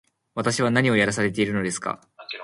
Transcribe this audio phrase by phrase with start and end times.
[0.33, 2.01] 私は何をやらされているのですか